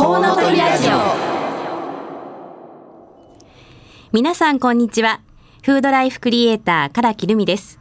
[0.00, 0.92] コウノトリラジオ。
[4.12, 5.20] 皆さんこんにちは。
[5.62, 7.78] フードライフクリエイター唐木留美です。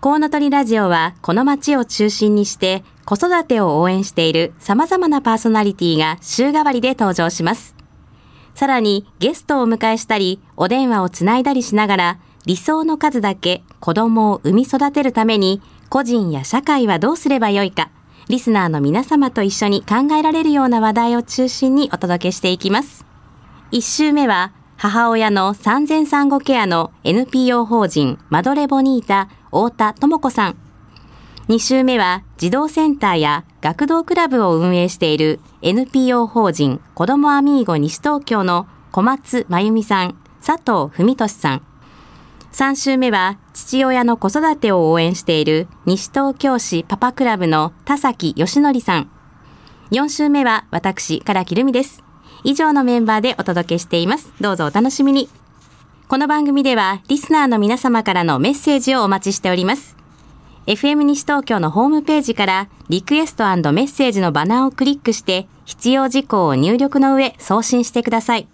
[0.00, 7.74] コウノトリラジオはこの街を中心にして子育てを応援している様々なパーソナリティが週替わりで登場します。
[8.54, 17.90] さらにゲストをお迎えしたりお電話をつないだりしながら理想の数だけ子供を産み育てるために個人や社会はどうすればよいか。
[18.28, 23.04] リスナーの皆様と一緒に考えられるような話題を中心にお届けしていきます
[23.70, 30.56] 一週目は母親の産前産後ケアの NPO 法人マドレボニータ太田智子さん
[31.48, 41.67] 2週目は児童センターや学童クラブを運営している NPO 法人子どもアミーゴ西東京の小松真由美さん、佐藤文俊さん。
[42.52, 49.10] 3週目は父親の子育てを応援している西東京市パパクラブの田崎義則さん。
[49.90, 52.02] 4週目は私、唐木留美です。
[52.44, 54.32] 以上のメンバーでお届けしています。
[54.40, 55.28] どうぞお楽しみに。
[56.08, 59.96] この番組ではリスナーの皆様からのメッセージをお待ちしております。
[60.66, 68.48] FM 西東京のホームページからリクエストメッセージのバナーをクリックして必要事項を入力の上送信してください。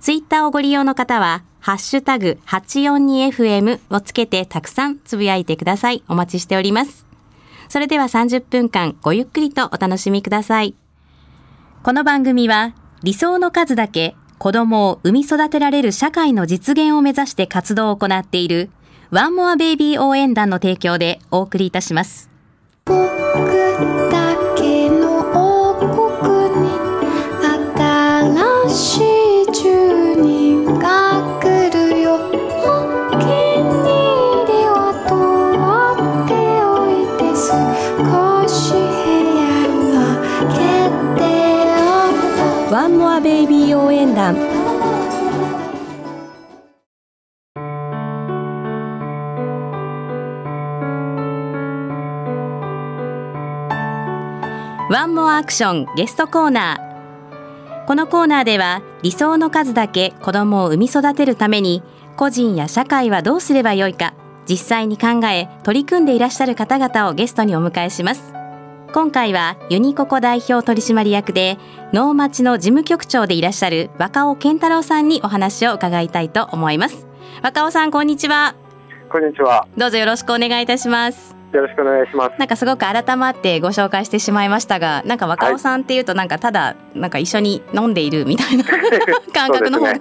[0.00, 6.04] ツイッターをご利用の方はハッシュタグ 842FM をつけてたくさんつぶやいてください。
[6.06, 7.08] お待ちしております。
[7.68, 10.76] それでは30分間ごゆっくりとお楽しみください。
[11.82, 12.72] この番組は
[13.02, 18.70] 理想の数だけ子供を産み育てられる社会の実現を目指して活動を行っている
[19.10, 22.30] ワンモアベイビー応援団の提供でお送りいたします。
[22.84, 25.90] 僕だけの王国
[26.62, 26.70] に
[27.74, 29.05] 新しい
[42.76, 44.36] ワンモアベイビー応援団
[54.90, 57.86] ワンモアアクションゲストコーナー。
[57.86, 61.82] このコーナーでは理想の数だけ子供を産み育てるために
[62.18, 64.12] 個人や社会はどうすればよいか
[64.46, 68.35] 実際に考え取り組んでいらっしゃる方々をゲストにお迎えします。
[68.96, 71.58] 今回はユニココ代表取締役で
[71.92, 77.06] 能町の事務局長でいらっしゃる若尾健太郎さんにお話を伺いたいと思います。
[77.42, 78.54] 若尾さんこんにちは。
[79.10, 79.68] こんにちは。
[79.76, 81.36] どうぞよろしくお願いいたします。
[81.52, 82.38] よろしくお願いします。
[82.38, 88.64] なんかすごく改まってご紹介してしまいましたが、なんか若尾さんっていうとなんかただなんか一緒に飲んでいるみたいな
[89.34, 90.00] 感覚の方が、ね、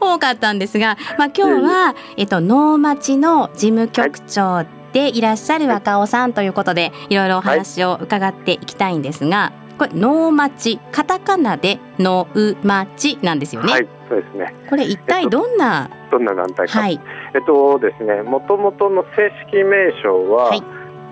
[0.00, 4.79] 多かったんですが、まあ今日はえっと能町の事務局長でい
[5.20, 12.26] らっしゃる若尾さんということで、いろいろお話を伺っていきたいんですが、これ能町カタカナで能
[12.62, 13.72] 町なんですよね。
[13.72, 14.54] はい、そうですね。
[14.68, 16.80] これ一体どんな、えっと、どんな団体か。
[16.80, 17.00] はい、
[17.34, 20.62] えっとですね、もともとの正式名称は、はい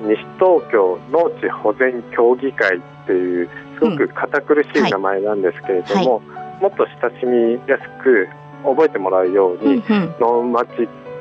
[0.02, 8.28] 西東京農地保全協議会っていうすごく堅苦しい名前なんですけれども、うんはい、もっと親しみやすく
[8.64, 9.82] 覚えてもらうように、
[10.20, 10.68] 能、うん町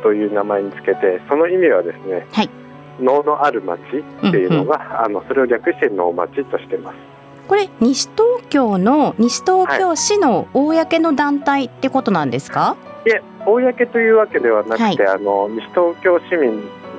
[0.04, 2.50] という名前につけてその意味はですね、はい、
[3.00, 6.98] 能のある町っていうのが、うんうん、あのそれを略して能町としてます。
[7.48, 16.58] これ西東京の西東京市の公の団体ってことなんですか、はい、いえ公というわけではなくて、はい、あの西東京市民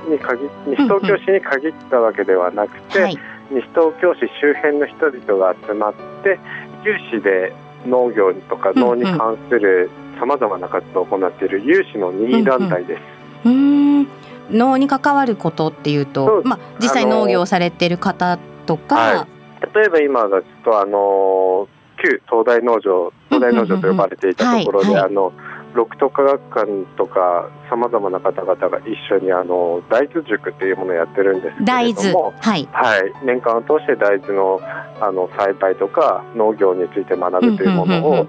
[0.08, 3.18] に限西東京市に限ったわけではなくて、うんうんはい、
[3.50, 6.38] 西東京市周辺の人々が集まって
[6.82, 7.52] 有志で
[7.86, 13.00] 農業とか農に関するさまざまな活動を行っている有志の任意団体です。
[13.44, 14.08] うん、うん。
[14.50, 19.26] 農に関わることっていうと、まあ、実際農業をされてる方とか、は
[19.62, 21.68] い、例えば今だとあの
[22.02, 25.32] 旧東大農場東大農場と呼ばれていたところで、あの
[25.74, 34.60] 六都科学館とかさまざまな方々が一緒にあの大豆塾っていうものをやってるんですけれども、はい、はい、年間を通して大豆の
[35.00, 38.26] あの栽培とか農業について学ぶというものを、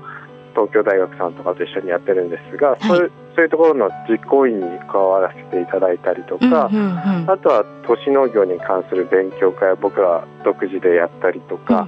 [0.59, 6.69] 東京大学さんとかと一緒にやってるんですが、はい、そういうそういうところの実行委員に加わらせていただいたりとか、
[7.27, 11.87] あとは都市農業に関する勉強会を僕ら独自でやったりとか、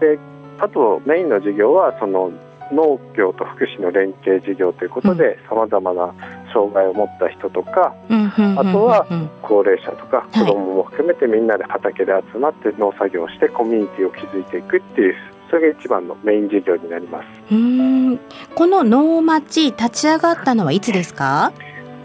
[0.00, 0.18] で
[0.58, 2.32] あとメインの授業はその
[2.72, 6.12] 農業と福祉の連携事業ということでさまざまな
[6.52, 9.06] 障害を持った人とか、あとは
[9.42, 15.14] 高齢者とか子どもも含めてみんなで畑で集まって農作業をしてコミュニティを築いていくっていう
[15.50, 17.54] それが一番のメイン事業になります。
[17.54, 18.20] うん。
[18.54, 21.52] この農町立ち上がったのはいつですか？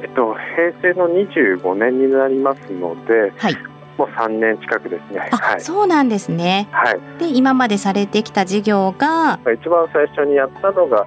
[0.01, 0.35] えっと、
[0.81, 3.55] 平成の25年になりますので、はい、
[3.97, 5.29] もう3年近くですね。
[5.31, 6.67] はい、そうなんですね。
[6.71, 6.99] はい。
[7.19, 9.39] で今までされてきた事業が？
[9.53, 11.05] 一番最初にやったのが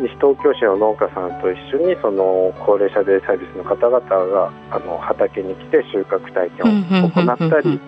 [0.00, 7.80] 西東京市の農家さんと一緒にその高齢者デイサービスの方々があの畑に来て収穫体験を行ったり、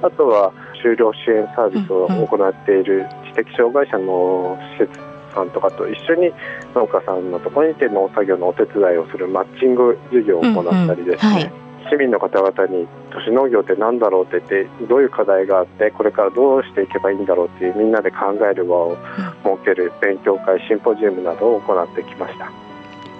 [0.00, 0.52] あとは
[0.82, 4.92] 就労支援サービスを行っている知的障害者の施設
[5.34, 6.32] さんとかと一緒に
[6.74, 11.52] 農家さんのところにて農作業のお手伝いをするマッチング事業を行ったりですね、うんうんはい。
[11.90, 18.96] 市民の方々に都市農業って何だろうって言ってどういう課題があってこれからどうしていけばいいんだろうっていうみんなで考える場を
[19.42, 22.50] 設ける勉強会シンポジウムなどを行ってきました。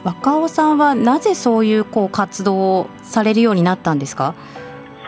[0.05, 4.35] 若尾さんはなぜそういうこう活動をされるようになったんですか？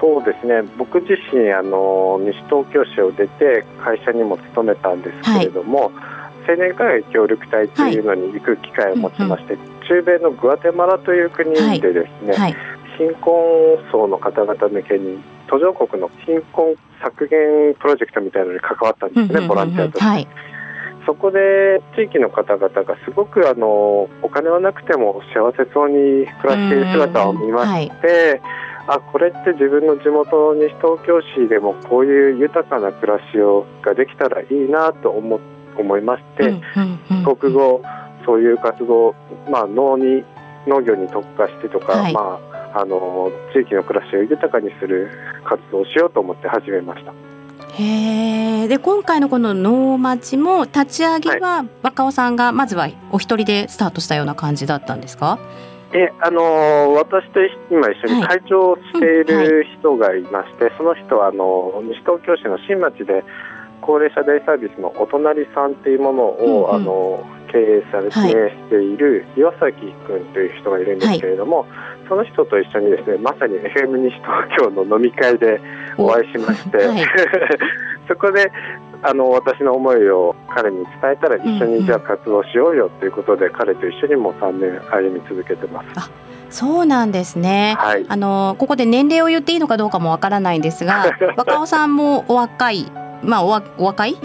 [0.05, 0.61] そうですね。
[0.77, 5.87] 僕自身あの西東京市を出て会社にも勤めたんですけれども、は
[6.47, 12.57] い、青年海外協力隊というのに行く機会を持ちまして、はい中米のグアテマラという国でですね、はい。
[12.97, 13.35] 貧困
[13.91, 15.19] 層の方々向けに
[15.49, 20.05] 途上国の貧困削減プロジェクトみたいなのに関わったんですね、ボランティアとして。
[20.05, 20.29] はい。
[21.07, 28.41] そこで地域の方々がすごくあのお金はなくても幸せそうに暮らしている姿を見まして、はい、
[28.87, 35.41] あこれって自分の地元西東京市でもこういう豊かな暮らしをができたらいいなと思
[35.77, 36.61] 思いまして、
[37.25, 37.83] 国語
[38.25, 39.15] そういう活動、
[39.51, 40.23] まあ、農に
[40.67, 42.39] 農業に特化してとか、はい、ま
[42.73, 45.11] ああの地域の暮らしを豊かにする
[45.45, 47.13] 活動をしようと思って始めました。
[47.77, 55.39] へで今回のこの能町も立ち上げは若尾さんがまずはお一人でスタートしたような感じだったんですか？
[55.95, 63.25] えあの私と今一緒に会長をしている人がいまして、はいうんはい、その人はあの西東京市の新町で
[63.81, 68.97] 高齢者デイサービスのお隣さんっていうものを、うんうん、あの経営されて、してい。
[68.97, 71.69] る岩崎君という人がいるんですけれども、はい、
[72.09, 75.61] その人と一緒にですねまさに FM 西東京の飲み会で
[75.97, 77.05] お会いしまして、はい、
[78.09, 78.51] そこで
[79.07, 86.11] あの私の思いを彼に伝えたら一緒にじゃあ活動しようよということで、うんうん、彼と一緒にも3年歩み続けてます。
[86.49, 91.05] そうなんですね、はい、あのここで年齢を言っていいのかどうかもわからないんですが
[91.37, 92.93] 若尾さんもお若い
[93.23, 93.49] まあお
[93.79, 94.13] お若い？
[94.13, 94.17] い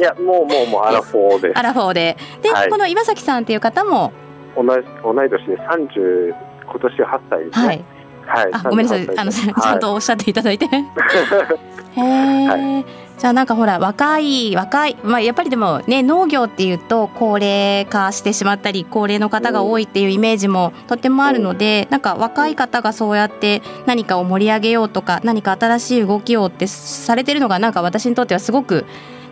[0.00, 1.52] やもうもうもうアラフォーで。
[1.52, 2.16] すアラフォーで。
[2.42, 4.12] で、はい、この岩崎さんっていう方も？
[4.56, 6.34] 同じ同い年で30
[6.64, 7.66] 今年8歳ですね。
[7.66, 7.84] はい。
[8.26, 9.18] はい、あごめんなさい。
[9.18, 10.66] あの、ちゃんとおっしゃっていただいて。
[10.66, 12.84] へえ、はい、
[13.18, 28.84] じゃあなんかほら若い若いまあやっぱりでもね農業っていうと高齢化してしまったり高齢の方が多いっていうイメージもとてもあるので、うん、なんか若い方がそうやって何かを盛り上げようとか何か新しい動きをってされてるのがなんか私にとってはすごく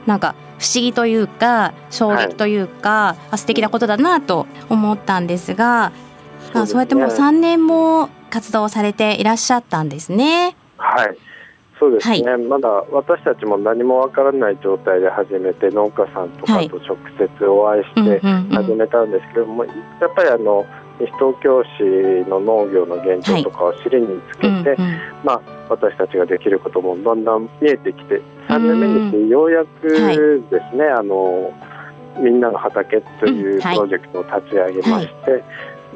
[0.07, 5.93] なんか不思議というか衝撃というか、はい、素敵なことだなと思ったんですが
[6.53, 10.57] そう、ね,、そうやってもう3年も活動されていらっしゃったんですね。
[10.79, 11.17] はい
[11.85, 20.65] そうですね、はい、まだ私たちも何もわからない状態で始めて農家さんとかと直接お会いして始めたんですけども、やっぱりあの
[20.99, 24.63] 西東京市の農業の現状とかを尻につけて、はい。
[24.63, 31.53] うんうん、まあ、私たちができることもだんだん見えてきて3年目にしてようやくですね、はい、あの
[32.19, 35.45] みんなの畑というプロジェクトを立ち上げまして、はい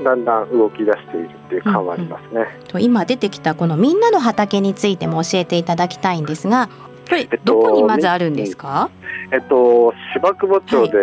[0.03, 2.47] だんだん動き出しているっていう感はありますね。
[2.71, 6.69] うんうん、今出てきたこのみんなの畑についても教えていただきたいんですが、
[7.09, 8.91] これどこにまずあるんですか？
[9.31, 10.99] えっと、芝久保町で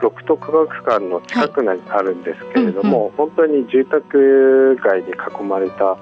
[0.00, 5.98] 六都科学館の近くにあるんですけれども、はいうんうん、本当に住宅街に囲まれた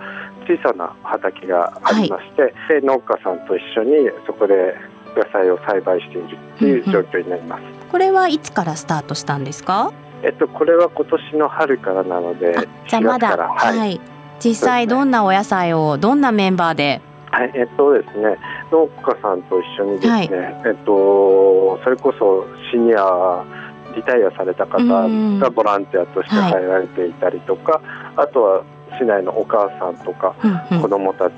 [0.46, 4.76] 小さな畑がありまして、はい、で農家さんと一緒にそこで
[5.16, 7.60] 野菜を栽培しているっていう状況になります。
[7.60, 9.92] うんうん、これはいつからスタートしたんですか？
[10.22, 12.56] えっと、これは今年の春からなので、
[12.86, 14.00] じゃあまだ、はい、はい、
[14.40, 17.00] 実際どんなお野菜を、どんなメンバーで？
[17.30, 18.38] はい、えっとですね、
[18.72, 20.28] 農家さんと一緒にですね、はい、
[20.66, 23.44] えっと、それこそシニア。
[23.96, 27.82] リタイアされた方がボランティアとして入られていたりとか、はい、
[28.16, 28.62] あとは
[28.96, 30.36] 市内のお母さんとか
[30.80, 31.34] 子どもたち、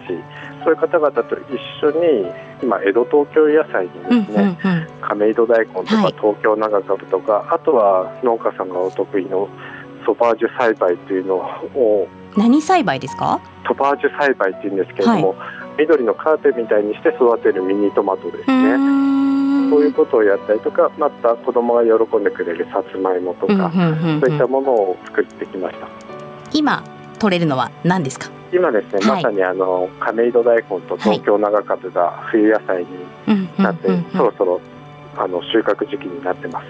[0.65, 2.31] そういう方々と一緒に
[2.63, 9.49] 今江戸東京野菜にですね、うんうんうん、亀戸大根とか東京長株とか、はい、あとは農家さんがお得意の
[10.05, 13.41] ソバージュ栽培というのを何栽培ですか？
[13.67, 18.77] ソバージュ栽培っていうんですけれども、はい、緑のカーテンみたいにして育てるミニトマトですね。
[19.71, 25.87] そういうことをやったりとかまた子供が喜んでくれるさつまいもとか、うんうんうんうん、そういったものを作ってきました。
[26.53, 26.83] 今
[27.21, 28.31] 取れるのは何ですか？
[28.53, 34.61] 今ですね、はい、まさにあの亀戸大根と東京長株が冬野菜になって、そろそろ
[35.17, 36.67] あの収穫時期になってます。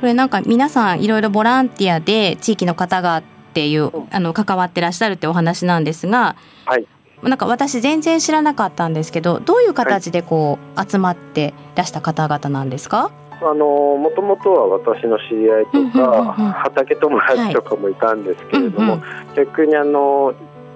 [0.00, 6.86] これなんか皆さんいろいろボランティアで地域の方がっていう、うん、あの関わってらっしゃるってお話なんですが、はい、
[7.22, 13.10] なんか私全然知らなかったんですけどどういう形でこう集まってらした方々なんですか、
[13.42, 19.02] あのもともとは私の知り合いとか、畑友達とかもいたんですけれども、
[19.34, 20.34] 逆にあの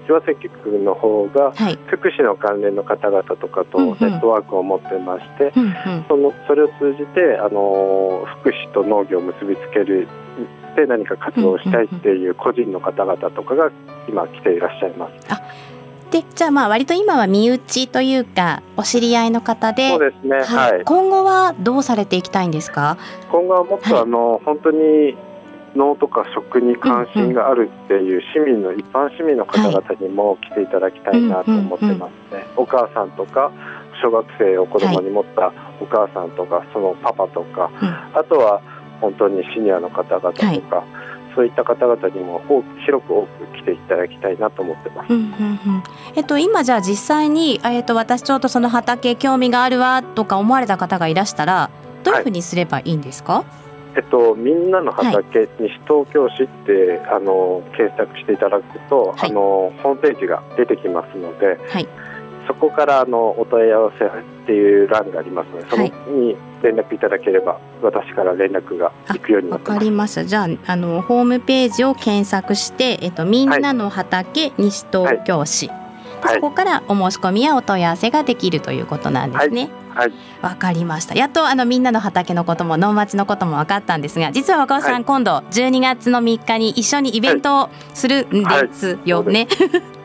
[0.09, 1.53] 岩崎君の方が
[1.87, 10.09] 福祉の関連の方々とかとネットワークを持ってまして、うんうん、そのそれを通じてあの福祉と農業を結びつける
[10.77, 13.71] で何か活動をしたいっていう個人の方々とかが
[14.09, 15.15] 今来ていらっしゃいます。
[16.11, 22.99] でじゃあまあ割と今は身内というかお知り合いの方でそうですね、はい、はい、今後はどうされていきたいんですか？
[23.33, 25.17] 今後はもっとあの、はい、本当に
[25.77, 32.47] 能とか食に関心があるっていう市民の、一般市民の方々にも来ていただきたいなと思ってますね。
[32.57, 33.51] お母さんとか
[34.03, 37.71] 小学生を子供に持ったお母さんとか、そのパパとか、
[38.15, 38.61] あとは
[39.01, 40.85] 本当にシニアの方々とか、
[41.35, 45.13] そういった方々にも多く広く多く来ていただきたいなと思ってます。
[45.13, 45.27] うんうんう
[45.79, 45.83] ん、
[46.15, 51.71] えっと今じゃあ実際にえっと私ちょっとその畑興味があるわとか思われた方がいらしたら
[52.05, 53.33] どういうふうにすればいいんですか？
[53.33, 53.64] はい
[53.97, 61.89] えっと、みんなの畑、西東京市って、あの検索していただくと、はい、あのホームページが出てきますので、はい、
[62.47, 69.73] そこからあのお問い合わせっていう欄がありますのでそのに連絡いただければ私から連絡が行くようになってます。
[69.73, 70.25] わかります。
[70.25, 75.71] じゃああのホームページを検索して、えっと、みんなの畑、西東京市、
[76.27, 79.71] そこからお申し込みやお問い合わせができるということなんですね。
[79.95, 81.15] はい、わかりました。
[81.15, 89.47] やっとあのみんなの畑のことも能町のことも分かったんですが、実は若尾さん、はい、今度12月の3日に一緒にイベントをするんですよね。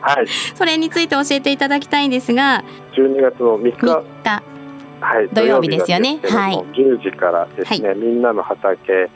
[0.00, 0.26] はい。
[0.54, 3.86] それについて教えていただきたいんですが、12月の3日。
[3.86, 4.42] 3日
[5.00, 6.20] はい、土曜日ですよね。
[6.22, 6.54] はい。
[6.74, 9.08] 10時からですね、はい、みんなの畑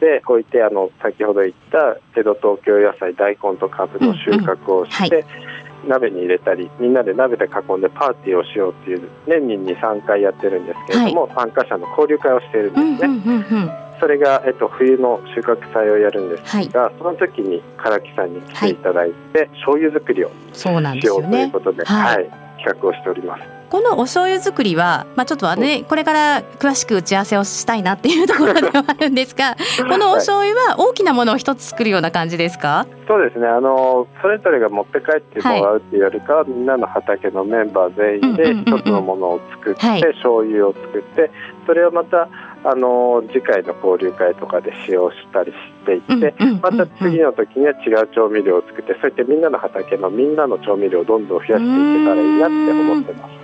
[0.00, 5.55] でこういってあの先ほど言った江戸東京野菜大根とかぶの収穫をして、うんうんはい
[5.86, 12.98] 鍋に入れたりみんなで鍋で囲んでパーティーをしようっていう年に23回やってるんですけれども、はい、参加者の交流会をしているんですね。
[13.02, 13.70] うんうんうんうん。
[13.98, 20.76] それが、えっと、冬の収穫祭をやるんですが、はい、その時に唐木さんに来ていただいて、はい、醤油作りをしよ
[21.16, 22.30] うということで、はい、はい、
[22.62, 23.55] 企画をしております。
[23.70, 29.56] このお醤油作りは、まあ、ちょっとね、これから詳しく打ち合わせをしたいなっていうところではあるんですが
[29.88, 32.86] このお醤油は大きなものを一つ作るような感じですか？
[33.06, 33.46] そうですね。
[33.46, 41.30] あのそれぞれが持って帰ってもらうっていうよりかは、はい、みんなの畑のメンバー全員で一つのものを作って、はい、醤油を作って
[41.66, 42.28] それをまた
[42.64, 51.26] あの次回の交流会とかで使用したりしていって、また次の時には違う調味料を作ってそうやってみんなの畑のみんなの調味料をどん。
[51.28, 53.35] どん増やしていけたらいいなって思ってます。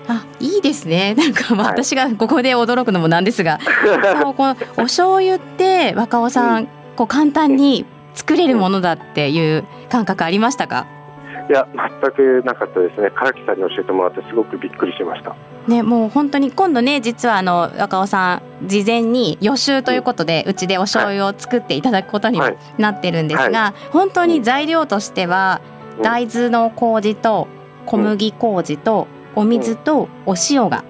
[0.43, 1.15] あいいですね。
[1.15, 10.87] なんか私がここで驚くのもなんですが、 はい、このお醤油って若尾さん、うん、こう簡単に作れるものだっていう感覚ありましたか、
[11.49, 11.67] いや
[12.03, 13.11] 全くなかったですね。
[13.11, 15.35] 唐木さんに教えてもらってすごくびっくりしました。
[15.67, 25.61] ねもう本当に今度ね実はあの若尾さん事前に予習ということで、うちでお醤油を作っていただくことにもなってるんですが、はい、本当に材料としては、
[26.03, 27.49] 大豆の麹と
[27.87, 30.85] 小麦麹とお水とお塩が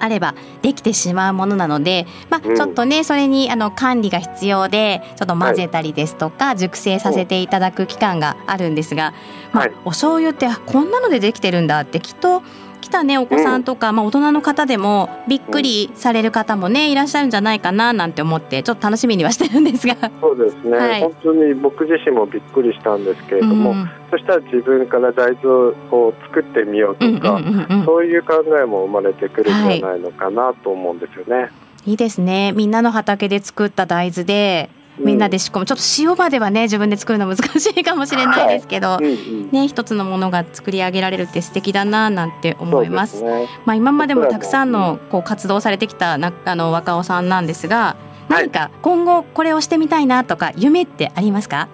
[0.00, 9.14] あればできてしまうものなので、まあ、ちょっとねそれにあの管理が必要でちょっと混ぜたりですとか、熟成させていただく期間があるんですが、
[9.52, 12.42] まあ、お醤油ってこんなのでできてるんだってきっと
[12.84, 19.96] 来たねお子さんとか、まあ、大人の方でもびっくりされる方もねいらっしゃるんじゃないかななんて思ってちょっと楽しみにはしてるんですが。
[20.20, 25.48] そうですね、はい、本当に僕自身もびっくりしたんですけれども、うん、そしたら自分から大豆
[25.92, 27.40] を作ってみようとか、
[27.86, 31.42] そういう考えも生まれてくるんじゃないのかなと思うんですよね。
[31.44, 31.50] は
[31.86, 32.52] い、いいですね。
[32.52, 35.66] みんなの畑で作った大豆でみんなで仕込む。
[35.66, 39.04] ちょっと塩場ではね自分で作るの難しいかもしれないですけど、はい。
[39.04, 43.18] うんうん、ね一つのものが作り上げられるって素敵だななんて思います。
[43.18, 47.96] すね、まあ今までもたくさんのこう活動されてきたなあの若尾さんなんですが、
[48.28, 51.68] 何か今後これをしてみたいなとか夢ってありますか？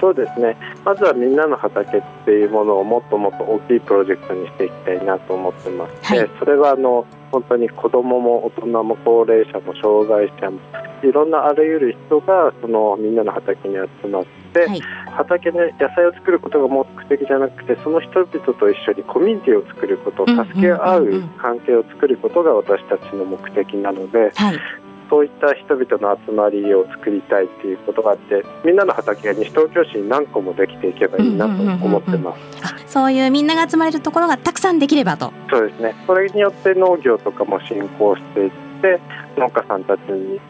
[0.00, 0.56] そうですね。
[0.84, 10.58] まずはみんなの畑っていうものをもっともっと大きいプロジェクトにしていきたいなと思ってまして、はい、それはあの本当に子どもも大人も高齢者も障害者も
[11.02, 14.80] いろんなあらゆる人がそのみんなの畑に集まって、はい、
[15.16, 24.58] 畑で野菜を作ることが目的じゃなくてその人々と一緒にコミュニティを作ること助け合う関係を作ることが私たちの目的なので、はい、
[25.10, 32.36] そういった人々の集まりを作りたいっていうことがあってみんなの畑が西東京市に何個もできていけばいいなと思ってま
[32.86, 35.32] す、そういうみんなが集まれるところがたくさんできればと。
[35.50, 35.94] そうですね。
[36.06, 38.50] それによって農業とかも進行していっ
[38.82, 39.00] て
[39.36, 40.40] 農家さんたちに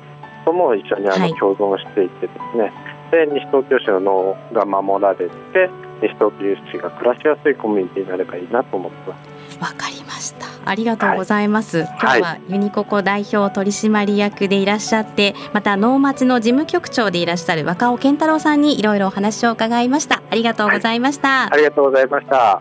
[0.45, 9.39] とも一緒にあの共存していってですね、はい、で西東京市の農が守られて西東京市が暮らしやすいコミュニティになればいいなと思ってます。
[9.61, 10.47] わかりました。
[10.65, 11.79] ありがとうございます。
[11.79, 20.23] はい、今日はユニココ代表取締役でいらっしゃって、また能町の事務局長でいらっしゃる若尾健太郎さんにいろいろお話を伺いました。
[20.31, 21.29] ありがとうございました。
[21.29, 22.61] はい、ありがとうございました。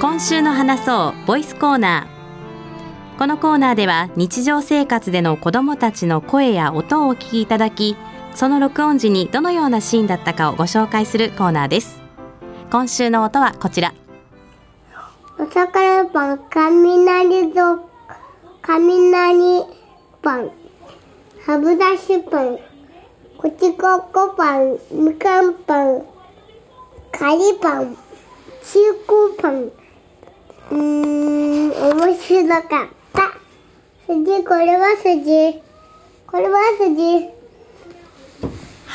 [0.00, 3.18] 今週の話そうボイスコーナー。
[3.18, 7.96] このコーナーでは日常生活での子どもたちの声や音をお聞きいただき
[8.34, 12.00] その録音時にどのようなシーンだったかをご紹介するコーナーです。
[12.70, 13.92] 今週の音はこちら。
[15.38, 17.88] お魚パン雷ぞ
[18.62, 19.64] 雷
[20.22, 20.50] パン
[21.46, 22.58] 歯ブラシパン
[23.38, 26.04] こちここパンみかんパン
[27.10, 27.96] カリパン
[28.62, 29.72] チーコパン
[30.70, 33.32] うん面白かった。
[34.06, 35.60] 筋これは筋。
[36.26, 37.39] これは筋。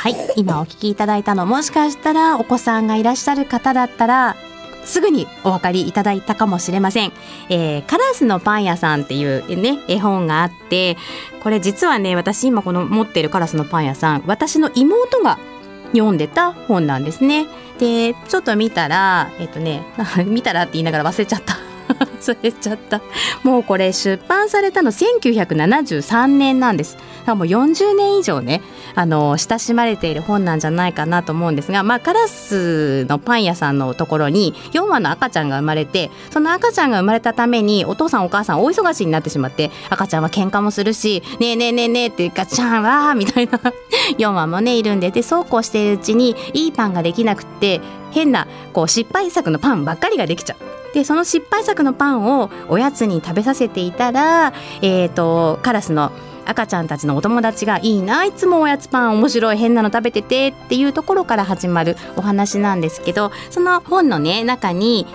[0.06, 0.16] はい。
[0.36, 4.36] 今お聞きいただいたのもしかしたらお子さんがいらっしゃる方だったら
[4.84, 7.12] すぐにお分かりいただいたかもしれません、
[7.50, 10.96] えー、カラスのパン屋さんっていうね絵本があって
[11.42, 15.40] これ実はね私今この持ってるカラスのパン屋さん私の妹が
[15.94, 17.48] 読んでた本なんですね。
[17.80, 19.82] でちょっと見たらえっとね
[20.28, 21.64] 見たらって言いながら忘れちゃった。
[22.22, 23.02] 忘れちゃった。
[23.44, 26.98] もうこれ出版されたの1973年なんです。
[27.34, 28.62] もう40年以上ね
[28.94, 43.60] あの親しまれている本なんじゃないかなと思うんですが、まあ、カラスのパン屋さんのところに4羽の赤ちゃんが生まれてその赤ちゃんが生まれたためにお父さんお母さん大忙しになってしまって赤ちゃんは喧嘩もするし「ねえねえねえねえ」ってガチャンわーみたいな。
[44.18, 50.85] 4羽もねいるんででそうこうしているうちにいいパンができなくって変なこう失敗作のパンばっかりができちゃう。
[50.96, 56.14] でその失敗作のパンをおやつに食べさせていたら、えーと、カラスの
[56.46, 65.06] 赤ちゃんたちのお友達がいいないつもおやつパン面白い変なの食べててっていうところから始まるお話なんですけどその本のね中に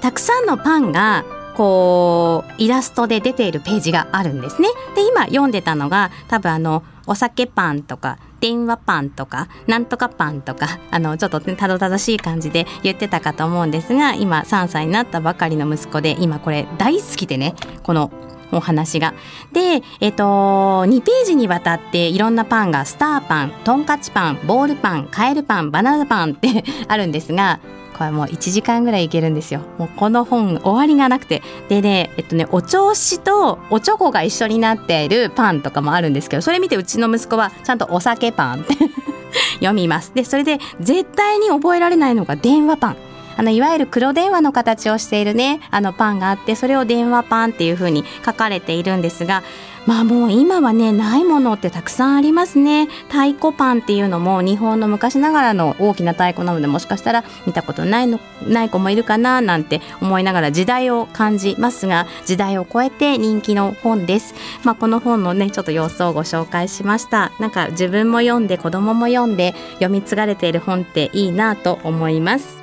[0.00, 1.24] たくさんのパンが
[1.56, 4.68] こうイラストで出ているページがあるんですね。
[4.94, 18.10] で今読んでたのが多分あのお酒パンとか電話パンとかなんとかパンとかあのちょっとたどたどしい感じで言ってたかと思うんですが今3歳になったばかりの息子で今これ大好きでねこの
[18.52, 19.14] お話が。
[19.52, 27.60] で、えっと、2ページにわたっていろんなパンがスターパン、トンカチパン、ボールパン、カエルパン、バナナパンって あるんですが、
[28.02, 29.60] これもう1時間ぐらいいけるんですよ。
[29.78, 31.42] もうこの本終わりがなくて。
[31.68, 38.74] でねえっとねお調子とおチョコが一緒になっているパンとかもあるんですけどそれ見てうちの息子はちゃんとお酒パンって
[39.60, 40.12] 読みます。
[40.14, 42.96] でそれで絶対に覚えられないのが電話パン。
[43.36, 49.42] あのいわゆる黒電話の形をしているねあのパンがあってそれを電話パンっていう風に書かれているんですが
[49.86, 52.86] まあもう今はねないものってたくさんありますね。
[53.08, 64.34] 太鼓パンっていうのも日本の昔ながらの大きな太鼓なのでもしかしたら見たことないのない子もいるかななんて思いながら時代を感じますが時代を超えて人気の本です。
[64.62, 67.32] まあこの本のねちょっと様子をご紹介しました。
[67.40, 72.61] なんか自分も読んで子供も読んで読み継がれている本っていいなと思います。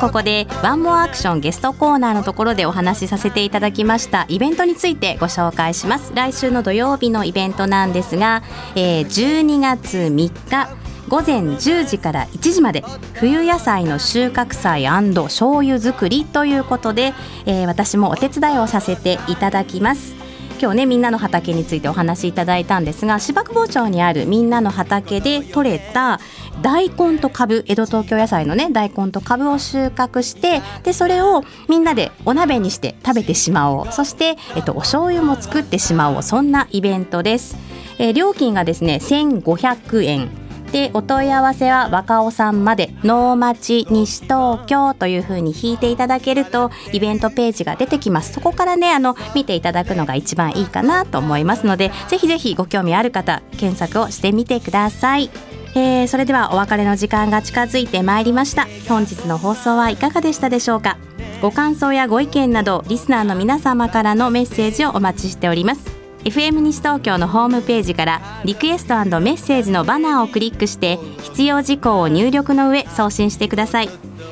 [0.00, 4.26] ここでワンモアアクションゲストコーナーのところでお話しさせていただきました。
[4.28, 6.12] イベントについてご紹介します。
[6.14, 8.44] 来週の土曜日のイベントなんですが、
[8.76, 10.68] えー、12月3日
[11.08, 12.84] 午前10時から1時まで
[13.14, 17.12] 冬野菜の収穫祭醤油作りということで、
[17.46, 20.17] えー、私もお手伝いをさせていただきます。
[20.60, 26.20] 今日ねみんなの畑についてお話しいただいたんですが芝久保町にあるみんなの畑で採れた
[26.62, 33.92] 大根と株江戸東京野菜のね大根と株を収穫してでそれをみんなでお鍋にして食べてしまおう。
[33.92, 36.22] そして、えっと、お醤油も作ってしまおう。
[36.22, 37.56] そんなイベントです、
[37.98, 40.47] えー、料金がですね1500円。
[40.72, 48.32] でお問い合わせは若尾さんまで能町西東京というふうに引いていただけるとイベントページが出てきます。
[48.32, 55.30] そこからねあの見ていただくのが一番いいかなと思いますのでぜひぜひご興味ある方検索をしてみてください。
[55.74, 58.66] えー、それではお別れの時間が近づいてまいりました。
[58.88, 60.96] 本日の放送はいかがでしたでしょうか。
[61.40, 65.97] ご感想やご意見などリスナーの皆様からのメッセージをお待ちしております。
[66.24, 73.88] FM 西東京のホームページからリクエストメッセージのバナーをクリックして必要事項を入力の上送信してください。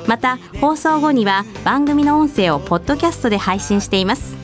[0.06, 4.36] また放送後には番組の音声をポッドキャストで配信しています。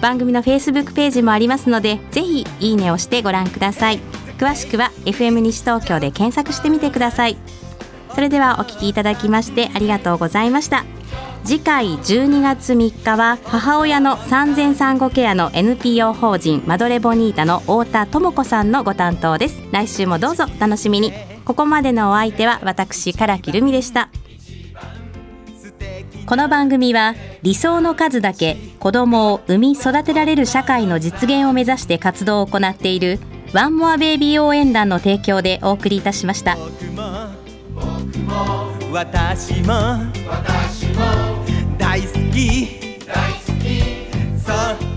[0.00, 4.00] 番組の Facebook ページもありますのでぜひいいねをしてご覧ください。
[4.38, 7.36] 詳しくは FM 西東京で検索してみてください。
[8.14, 10.84] それではお聞きいただきましてありがとうございました。
[11.44, 19.60] 次回12月3日は母親の産前産後ケアの NPO 法人マドレボニータの太田智子さんのご担当です。
[19.72, 21.12] 来週もどうぞお楽しみに。
[21.44, 24.10] ここまでのお相手は私唐木留美でした。
[26.26, 33.18] この番組は理想の数だけ子供を産み育てられる社会の実現を目指して活動を行っている
[33.52, 36.56] ワンモアベイビー応援団の提供でお送りいたしました。
[38.92, 39.72] 私も。
[40.28, 41.04] 私も。
[41.78, 42.96] 大好き。
[43.06, 43.80] 大好き。
[44.44, 44.89] そう。